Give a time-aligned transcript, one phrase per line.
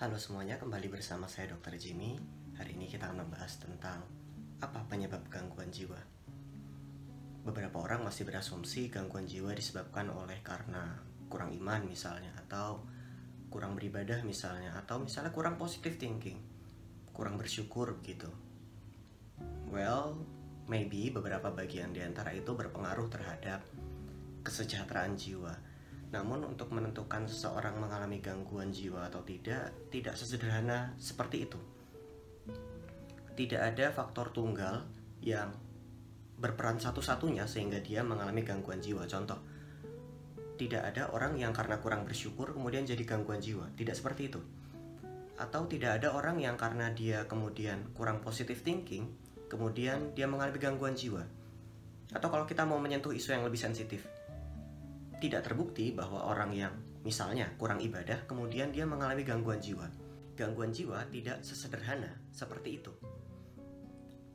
[0.00, 1.76] Halo semuanya, kembali bersama saya Dr.
[1.76, 2.16] Jimmy.
[2.56, 4.00] Hari ini kita akan membahas tentang
[4.64, 6.00] apa penyebab gangguan jiwa.
[7.44, 10.96] Beberapa orang masih berasumsi gangguan jiwa disebabkan oleh karena
[11.28, 12.80] kurang iman misalnya atau
[13.52, 16.40] kurang beribadah misalnya atau misalnya kurang positive thinking,
[17.12, 18.32] kurang bersyukur gitu.
[19.68, 20.16] Well,
[20.64, 23.68] maybe beberapa bagian di antara itu berpengaruh terhadap
[24.48, 25.52] kesejahteraan jiwa
[26.10, 31.58] namun untuk menentukan seseorang mengalami gangguan jiwa atau tidak, tidak sesederhana seperti itu.
[33.38, 34.82] Tidak ada faktor tunggal
[35.22, 35.54] yang
[36.40, 39.06] berperan satu-satunya sehingga dia mengalami gangguan jiwa.
[39.06, 39.38] Contoh,
[40.58, 43.70] tidak ada orang yang karena kurang bersyukur kemudian jadi gangguan jiwa.
[43.78, 44.42] Tidak seperti itu.
[45.38, 49.08] Atau tidak ada orang yang karena dia kemudian kurang positive thinking,
[49.46, 51.22] kemudian dia mengalami gangguan jiwa.
[52.10, 54.04] Atau kalau kita mau menyentuh isu yang lebih sensitif,
[55.20, 56.72] tidak terbukti bahwa orang yang
[57.04, 59.84] misalnya kurang ibadah kemudian dia mengalami gangguan jiwa.
[60.32, 62.92] Gangguan jiwa tidak sesederhana seperti itu.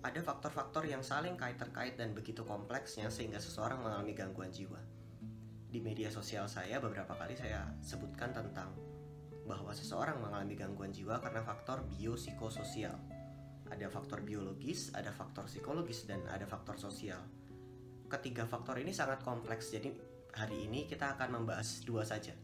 [0.05, 4.77] Ada faktor-faktor yang saling kait terkait dan begitu kompleksnya sehingga seseorang mengalami gangguan jiwa.
[5.65, 8.69] Di media sosial saya beberapa kali saya sebutkan tentang
[9.49, 12.93] bahwa seseorang mengalami gangguan jiwa karena faktor biopsikososial.
[13.65, 17.17] Ada faktor biologis, ada faktor psikologis, dan ada faktor sosial.
[18.05, 19.89] Ketiga faktor ini sangat kompleks, jadi
[20.35, 22.35] hari ini kita akan membahas dua saja.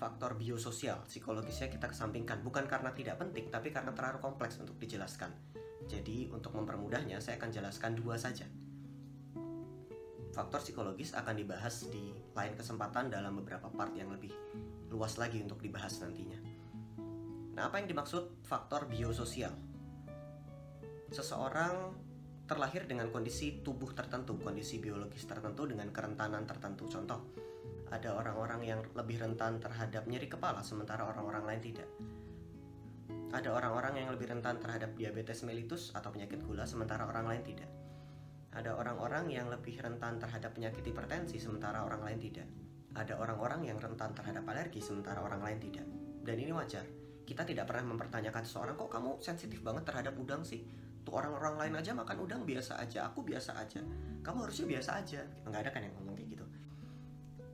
[0.00, 5.28] Faktor biososial, psikologisnya kita kesampingkan bukan karena tidak penting, tapi karena terlalu kompleks untuk dijelaskan.
[5.88, 8.48] Jadi untuk mempermudahnya saya akan jelaskan dua saja.
[10.32, 14.32] Faktor psikologis akan dibahas di lain kesempatan dalam beberapa part yang lebih
[14.92, 16.40] luas lagi untuk dibahas nantinya.
[17.56, 19.52] Nah, apa yang dimaksud faktor biososial?
[21.08, 21.96] Seseorang
[22.46, 26.86] terlahir dengan kondisi tubuh tertentu, kondisi biologis tertentu dengan kerentanan tertentu.
[26.86, 27.34] Contoh,
[27.90, 31.88] ada orang-orang yang lebih rentan terhadap nyeri kepala sementara orang-orang lain tidak.
[33.34, 37.70] Ada orang-orang yang lebih rentan terhadap diabetes mellitus atau penyakit gula sementara orang lain tidak.
[38.54, 42.46] Ada orang-orang yang lebih rentan terhadap penyakit hipertensi sementara orang lain tidak.
[42.96, 45.84] Ada orang-orang yang rentan terhadap alergi sementara orang lain tidak.
[46.22, 46.86] Dan ini wajar.
[47.26, 51.74] Kita tidak pernah mempertanyakan seseorang kok kamu sensitif banget terhadap udang sih tuh orang-orang lain
[51.78, 53.78] aja makan udang biasa aja aku biasa aja.
[54.26, 55.22] Kamu harusnya biasa aja.
[55.46, 56.44] Nggak ada kan yang ngomong kayak gitu.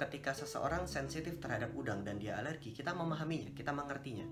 [0.01, 4.25] Ketika seseorang sensitif terhadap udang dan dia alergi kita memahaminya kita mengertinya.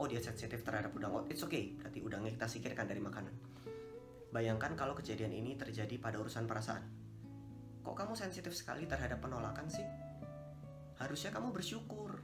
[0.00, 1.12] Oh dia sensitif terhadap udang.
[1.12, 1.76] Oh it's okay.
[1.76, 3.34] Berarti udangnya kita singkirkan dari makanan.
[4.32, 6.82] Bayangkan kalau kejadian ini terjadi pada urusan perasaan.
[7.84, 9.84] Kok kamu sensitif sekali terhadap penolakan sih?
[10.96, 12.16] Harusnya kamu bersyukur.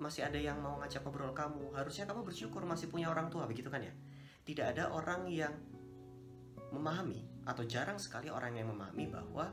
[0.00, 1.76] Masih ada yang mau ngajak ngobrol kamu.
[1.76, 3.92] Harusnya kamu bersyukur masih punya orang tua begitu kan ya
[4.48, 5.52] tidak ada orang yang
[6.72, 9.52] memahami atau jarang sekali orang yang memahami bahwa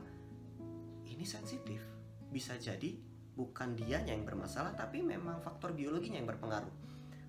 [1.04, 1.84] ini sensitif.
[2.32, 2.96] Bisa jadi
[3.36, 6.72] bukan dia yang bermasalah tapi memang faktor biologinya yang berpengaruh.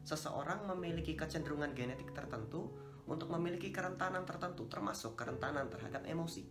[0.07, 2.71] Seseorang memiliki kecenderungan genetik tertentu
[3.03, 6.47] untuk memiliki kerentanan tertentu termasuk kerentanan terhadap emosi.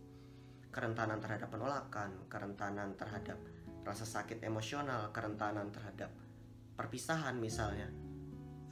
[0.69, 3.41] Kerentanan terhadap penolakan, kerentanan terhadap
[3.81, 6.13] rasa sakit emosional, kerentanan terhadap
[6.77, 7.89] perpisahan misalnya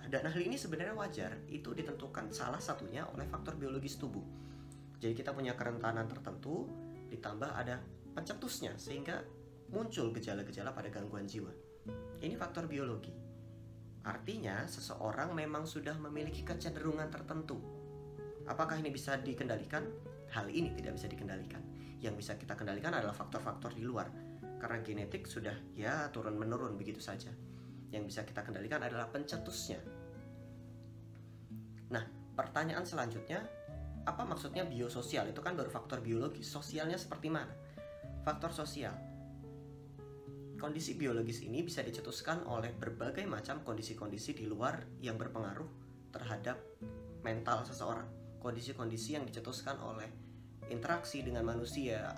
[0.05, 4.21] dan hal ini sebenarnya wajar, itu ditentukan salah satunya oleh faktor biologis tubuh.
[5.01, 6.69] Jadi kita punya kerentanan tertentu,
[7.09, 7.81] ditambah ada
[8.13, 9.21] pencetusnya sehingga
[9.69, 11.51] muncul gejala-gejala pada gangguan jiwa.
[12.21, 13.13] Ini faktor biologi.
[14.05, 17.57] Artinya seseorang memang sudah memiliki kecenderungan tertentu.
[18.45, 19.81] Apakah ini bisa dikendalikan?
[20.33, 21.61] Hal ini tidak bisa dikendalikan.
[21.97, 24.05] Yang bisa kita kendalikan adalah faktor-faktor di luar.
[24.61, 27.33] Karena genetik sudah ya turun menurun begitu saja
[27.93, 29.94] yang bisa kita kendalikan adalah pencetusnya.
[32.35, 33.41] Pertanyaan selanjutnya,
[34.05, 35.31] apa maksudnya biososial?
[35.31, 36.45] Itu kan baru faktor biologis.
[36.45, 37.51] Sosialnya seperti mana?
[38.21, 38.93] Faktor sosial.
[40.55, 45.67] Kondisi biologis ini bisa dicetuskan oleh berbagai macam kondisi-kondisi di luar yang berpengaruh
[46.11, 46.59] terhadap
[47.23, 48.07] mental seseorang.
[48.39, 50.07] Kondisi-kondisi yang dicetuskan oleh
[50.69, 52.13] interaksi dengan manusia,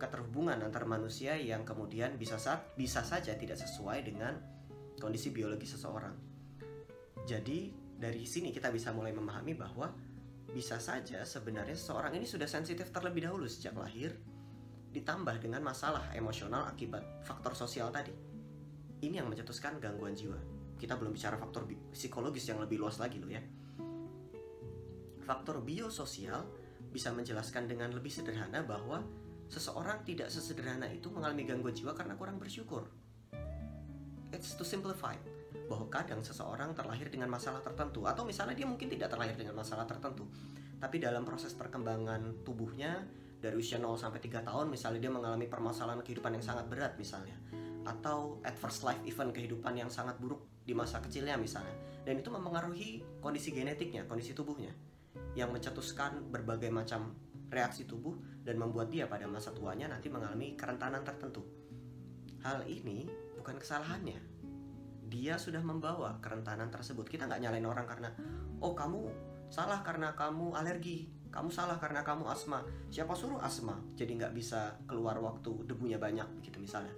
[0.00, 4.34] keterhubungan antar manusia yang kemudian bisa saat bisa saja tidak sesuai dengan
[5.00, 6.14] kondisi biologi seseorang.
[7.24, 9.92] Jadi, dari sini kita bisa mulai memahami bahwa
[10.50, 14.16] bisa saja sebenarnya seseorang ini sudah sensitif terlebih dahulu sejak lahir,
[14.90, 18.10] ditambah dengan masalah emosional akibat faktor sosial tadi.
[19.04, 20.40] Ini yang mencetuskan gangguan jiwa.
[20.80, 23.44] Kita belum bicara faktor psikologis yang lebih luas lagi loh ya.
[25.20, 26.42] Faktor biososial
[26.90, 29.04] bisa menjelaskan dengan lebih sederhana bahwa
[29.46, 32.88] seseorang tidak sesederhana itu mengalami gangguan jiwa karena kurang bersyukur
[34.32, 35.14] it's to simplify
[35.70, 39.86] bahwa kadang seseorang terlahir dengan masalah tertentu atau misalnya dia mungkin tidak terlahir dengan masalah
[39.86, 40.26] tertentu
[40.82, 43.06] tapi dalam proses perkembangan tubuhnya
[43.38, 47.38] dari usia 0 sampai 3 tahun misalnya dia mengalami permasalahan kehidupan yang sangat berat misalnya
[47.86, 51.72] atau adverse life event kehidupan yang sangat buruk di masa kecilnya misalnya
[52.04, 54.72] dan itu mempengaruhi kondisi genetiknya, kondisi tubuhnya
[55.36, 57.12] yang mencetuskan berbagai macam
[57.50, 58.14] reaksi tubuh
[58.46, 61.44] dan membuat dia pada masa tuanya nanti mengalami kerentanan tertentu.
[62.40, 63.04] Hal ini
[63.36, 64.29] bukan kesalahannya.
[65.10, 67.10] Dia sudah membawa kerentanan tersebut.
[67.10, 68.10] Kita nggak nyalain orang karena,
[68.62, 69.10] oh kamu
[69.50, 72.62] salah karena kamu alergi, kamu salah karena kamu asma.
[72.94, 73.74] Siapa suruh asma?
[73.98, 76.94] Jadi nggak bisa keluar waktu debunya banyak begitu misalnya.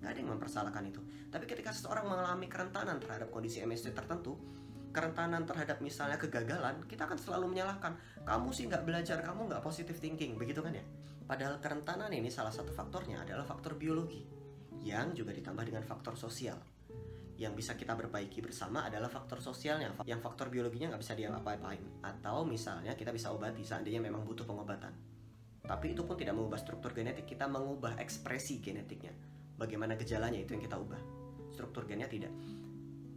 [0.00, 1.00] Nggak ada yang mempersalahkan itu.
[1.28, 4.40] Tapi ketika seseorang mengalami kerentanan terhadap kondisi MST tertentu,
[4.90, 10.00] kerentanan terhadap misalnya kegagalan, kita akan selalu menyalahkan kamu sih nggak belajar, kamu nggak positive
[10.00, 10.84] thinking, begitu kan ya?
[11.28, 14.26] Padahal kerentanan ini salah satu faktornya adalah faktor biologi
[14.82, 16.58] yang juga ditambah dengan faktor sosial.
[17.40, 21.80] Yang bisa kita perbaiki bersama adalah faktor sosialnya, yang faktor biologinya nggak bisa dia apa-apain.
[22.04, 24.92] Atau misalnya kita bisa obati seandainya memang butuh pengobatan.
[25.64, 29.16] Tapi itu pun tidak mengubah struktur genetik, kita mengubah ekspresi genetiknya.
[29.56, 31.00] Bagaimana gejalanya itu yang kita ubah.
[31.48, 32.32] Struktur gennya tidak.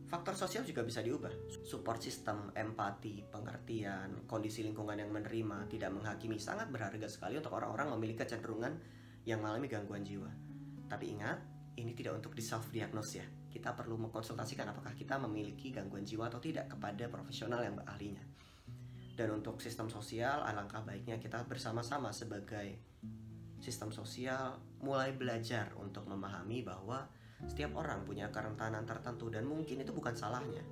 [0.08, 1.52] Faktor sosial juga bisa diubah.
[1.68, 7.92] Support system, empati, pengertian, kondisi lingkungan yang menerima, tidak menghakimi sangat berharga sekali untuk orang-orang
[8.00, 8.72] memiliki kecenderungan
[9.28, 10.32] yang mengalami gangguan jiwa.
[10.88, 11.44] Tapi ingat,
[11.76, 13.28] ini tidak untuk di self diagnose ya.
[13.54, 18.26] Kita perlu mengkonsultasikan apakah kita memiliki gangguan jiwa atau tidak kepada profesional yang ahlinya.
[19.14, 22.82] Dan untuk sistem sosial, alangkah baiknya kita bersama-sama sebagai
[23.62, 27.06] sistem sosial mulai belajar untuk memahami bahwa
[27.46, 30.66] setiap orang punya kerentanan tertentu dan mungkin itu bukan salahnya.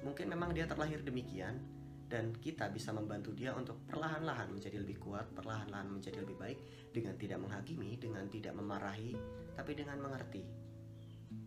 [0.00, 1.60] Mungkin memang dia terlahir demikian
[2.06, 6.58] dan kita bisa membantu dia untuk perlahan-lahan menjadi lebih kuat, perlahan-lahan menjadi lebih baik
[6.94, 9.12] dengan tidak menghakimi, dengan tidak memarahi,
[9.58, 10.46] tapi dengan mengerti.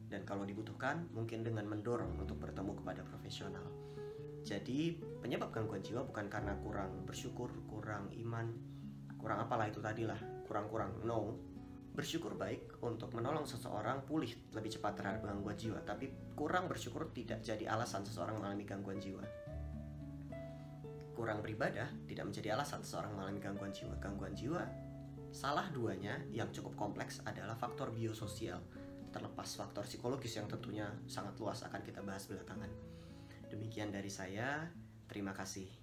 [0.09, 3.65] Dan kalau dibutuhkan, mungkin dengan mendorong untuk bertemu kepada profesional.
[4.41, 8.49] Jadi, penyebab gangguan jiwa bukan karena kurang bersyukur, kurang iman,
[9.21, 10.17] kurang apalah itu tadi lah,
[10.49, 11.05] kurang-kurang.
[11.05, 11.37] No,
[11.93, 17.43] bersyukur baik untuk menolong seseorang pulih lebih cepat terhadap gangguan jiwa, tapi kurang bersyukur tidak
[17.43, 19.21] jadi alasan seseorang mengalami gangguan jiwa.
[21.11, 23.93] Kurang beribadah tidak menjadi alasan seseorang mengalami gangguan jiwa.
[23.99, 24.63] Gangguan jiwa
[25.29, 28.63] salah duanya yang cukup kompleks adalah faktor biososial,
[29.09, 32.69] terlepas faktor psikologis yang tentunya sangat luas akan kita bahas belakangan.
[33.49, 34.69] Demikian dari saya,
[35.09, 35.78] terima kasih.